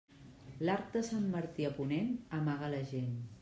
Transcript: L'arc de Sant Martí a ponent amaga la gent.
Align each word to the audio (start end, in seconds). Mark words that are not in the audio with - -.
L'arc 0.69 0.87
de 0.95 1.03
Sant 1.11 1.29
Martí 1.35 1.69
a 1.69 1.73
ponent 1.77 2.11
amaga 2.41 2.75
la 2.77 2.85
gent. 2.95 3.17